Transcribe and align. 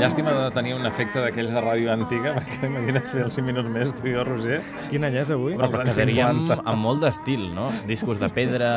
Llàstima 0.00 0.32
de 0.36 0.50
tenir 0.56 0.74
un 0.74 0.86
efecte 0.88 1.20
d'aquells 1.22 1.52
de 1.54 1.60
ràdio 1.62 1.92
antiga, 1.92 2.34
perquè 2.38 2.66
imagina't 2.70 3.06
fer 3.10 3.24
els 3.26 3.34
5 3.38 3.46
minuts 3.46 3.68
més, 3.72 3.92
tu 3.98 4.08
i 4.08 4.14
jo, 4.16 4.24
Roger. 4.24 4.60
Quin 4.90 5.04
any 5.08 5.18
és 5.20 5.30
avui? 5.34 5.56
Però- 5.60 5.84
quedaríem 5.84 6.44
50. 6.46 6.62
amb 6.64 6.82
molt 6.88 7.04
d'estil, 7.04 7.48
no? 7.54 7.68
Discos 7.86 8.20
de 8.22 8.28
pedra, 8.32 8.70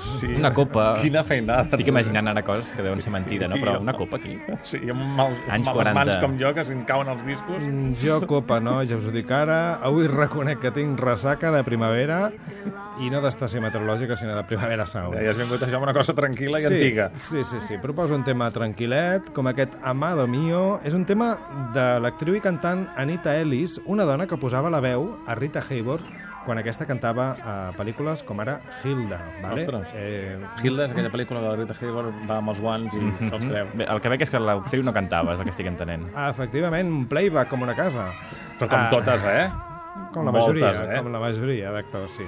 Sí. 0.00 0.30
una 0.32 0.48
copa... 0.56 0.94
Quina 1.02 1.20
feinada. 1.28 1.66
Estic 1.68 1.90
imaginant 1.92 2.30
ara 2.30 2.40
coses 2.42 2.72
que 2.72 2.82
deuen 2.82 3.02
ser 3.04 3.12
mentida, 3.12 3.46
no? 3.48 3.56
Però 3.60 3.74
una 3.82 3.92
copa 3.92 4.16
aquí. 4.16 4.38
Sí, 4.64 4.78
amb 4.88 5.02
mals, 5.18 5.36
Anys 5.52 5.68
males 5.68 5.76
40. 5.76 5.94
mans 5.98 6.16
com 6.22 6.38
jo, 6.40 6.52
que 6.56 6.64
se'n 6.64 6.84
cauen 6.88 7.10
els 7.12 7.20
discos. 7.26 7.62
Mm, 7.62 7.92
Jo 8.00 8.20
copa 8.26 8.60
no, 8.64 8.78
ja 8.88 8.96
us 8.96 9.04
ho 9.06 9.12
dic 9.12 9.28
ara. 9.30 9.74
Avui 9.84 10.08
reconec 10.08 10.58
que 10.64 10.70
tinc 10.72 10.98
ressaca 11.00 11.50
de 11.52 11.60
primavera 11.68 12.30
i 13.00 13.10
no 13.12 13.20
d'estació 13.20 13.60
meteorològica, 13.60 14.16
sinó 14.16 14.34
de 14.36 14.44
primavera 14.48 14.86
sau. 14.88 15.12
Ja 15.12 15.30
has 15.34 15.36
vingut 15.40 15.60
això 15.64 15.76
amb 15.78 15.86
una 15.90 15.94
cosa 15.96 16.14
tranquil·la 16.16 16.60
i 16.64 16.68
antiga. 16.70 17.10
Sí, 17.28 17.44
sí, 17.44 17.60
sí. 17.60 17.76
Proposo 17.80 18.16
un 18.16 18.24
tema 18.24 18.48
tranquil·let, 18.52 19.30
com 19.36 19.52
aquest 19.52 19.76
Amado 19.84 20.26
Mío. 20.40 20.80
És 20.84 20.94
un 20.96 21.04
tema 21.04 21.34
de 21.74 21.84
l'actriu 22.00 22.34
i 22.38 22.40
cantant 22.40 22.86
Anita 22.96 23.34
Ellis, 23.40 23.78
una 23.84 24.06
dona 24.08 24.26
que 24.26 24.38
posava 24.40 24.70
la 24.72 24.80
veu 24.80 25.10
a 25.28 25.34
Rita 25.36 25.60
Hayworth 25.60 26.06
quan 26.46 26.56
aquesta 26.56 26.86
cantava 26.88 27.26
a 27.44 27.54
pel·lícules 27.76 28.22
com 28.24 28.40
ara 28.40 28.54
Hilda. 28.82 29.18
Vale? 29.42 29.60
Ostres. 29.66 29.90
Eh, 29.94 30.38
Hilda 30.64 30.86
és 30.86 30.94
aquella 30.94 31.10
pel·lícula 31.12 31.42
que 31.42 31.50
la 31.50 31.56
Rita 31.60 31.76
Hayworth 31.76 32.22
va 32.30 32.38
amb 32.40 32.54
els 32.54 32.62
guants 32.64 32.96
i 32.96 33.02
se'ls 33.28 33.44
creu. 33.44 33.68
Bé, 33.76 33.84
el 33.92 34.00
que 34.00 34.08
veig 34.14 34.24
és 34.24 34.32
que 34.32 34.40
l'actriu 34.40 34.82
no 34.86 34.94
cantava, 34.96 35.34
és 35.36 35.42
el 35.42 35.44
que 35.50 35.52
estic 35.52 35.68
entenent. 35.68 36.08
efectivament, 36.30 36.88
un 36.88 37.04
playback 37.10 37.50
com 37.52 37.62
una 37.68 37.76
casa. 37.76 38.08
Però 38.58 38.68
com 38.70 38.78
Ah. 38.78 38.88
totes, 38.90 39.24
eh? 39.28 39.50
Com 40.14 40.24
la 40.24 40.32
Moltes, 40.32 40.62
majoria, 40.62 40.94
eh? 40.94 41.02
com 41.02 41.12
la 41.12 41.20
majoria 41.20 41.70
d'actors, 41.72 42.10
sí. 42.16 42.24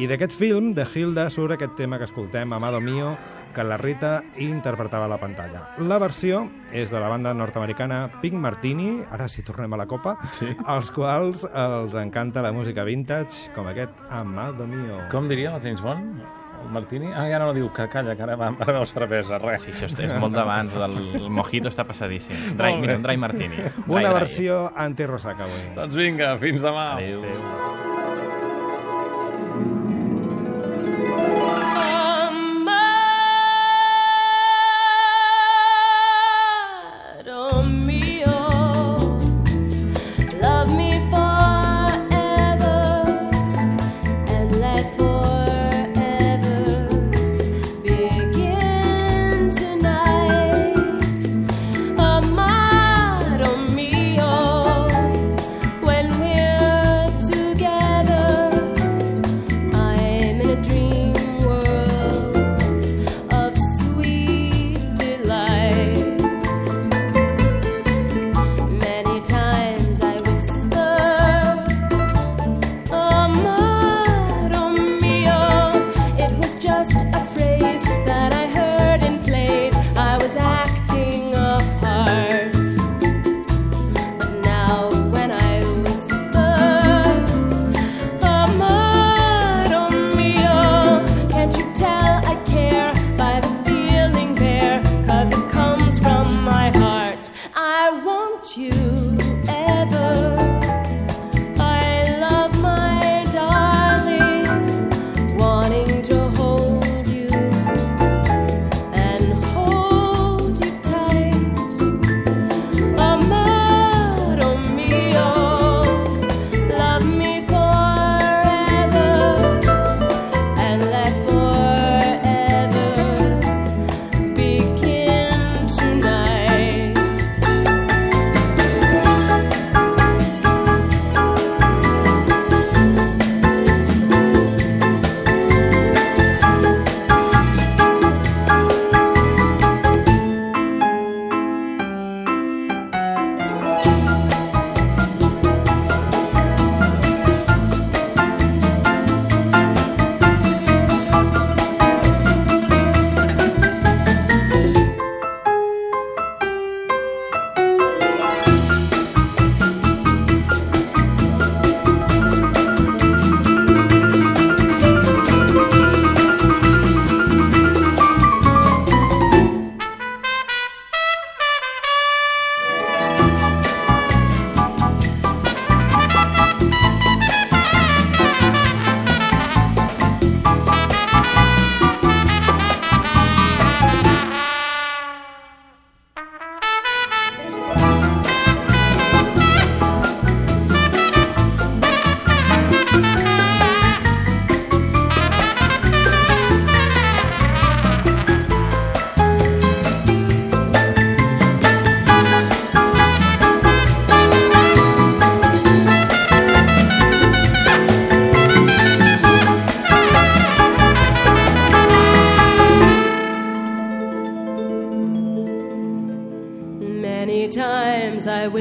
I 0.00 0.06
d'aquest 0.08 0.32
film, 0.32 0.72
de 0.74 0.86
Hilda, 0.88 1.28
surt 1.30 1.52
aquest 1.52 1.74
tema 1.76 1.98
que 1.98 2.04
escoltem, 2.08 2.52
Amado 2.52 2.80
Mío, 2.80 3.16
que 3.54 3.62
la 3.62 3.76
Rita 3.76 4.22
interpretava 4.40 5.04
a 5.04 5.08
la 5.08 5.18
pantalla. 5.20 5.66
La 5.84 5.98
versió 6.00 6.46
és 6.72 6.88
de 6.90 6.98
la 6.98 7.10
banda 7.12 7.34
nord-americana 7.36 8.06
Pink 8.22 8.32
Martini, 8.40 9.02
ara 9.12 9.28
sí 9.28 9.42
tornem 9.44 9.74
a 9.74 9.76
la 9.76 9.86
copa, 9.86 10.16
Sí. 10.32 10.56
als 10.64 10.90
quals 10.90 11.44
els 11.52 11.94
encanta 11.94 12.40
la 12.40 12.52
música 12.52 12.84
vintage, 12.84 13.52
com 13.54 13.68
aquest 13.68 13.92
Amado 14.08 14.66
Mío. 14.66 15.02
Com 15.10 15.28
diria 15.28 15.54
el 15.56 15.60
James 15.60 15.82
Bond? 15.82 16.22
El 16.62 16.70
Martini? 16.70 17.10
Ah, 17.12 17.28
ja 17.28 17.38
no 17.40 17.52
diu 17.52 17.68
que 17.74 17.88
calla, 17.90 18.16
que 18.16 18.22
ara, 18.22 18.36
va, 18.36 18.54
ara 18.58 18.72
veu 18.78 18.86
cervesa, 18.86 19.36
res. 19.38 19.62
Sí, 19.66 19.72
això 19.72 19.92
és- 20.06 20.14
molt 20.18 20.32
d'abans, 20.32 20.72
el, 20.72 20.96
el 21.20 21.28
mojito 21.28 21.68
està 21.68 21.84
passadíssim. 21.84 22.56
Dry, 22.56 22.96
dry 23.02 23.16
martini. 23.18 23.56
Dry, 23.56 23.84
Una 23.88 24.08
dry. 24.08 24.14
versió 24.14 24.72
anti-ressaca 24.74 25.44
avui. 25.44 25.74
Doncs 25.76 25.94
vinga, 25.94 26.38
fins 26.38 26.62
demà. 26.62 26.92
Adéu. 26.94 27.20
Amado 27.20 27.81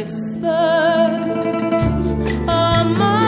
whisper. 0.02 0.48
a 2.48 2.82
Among 2.82 3.21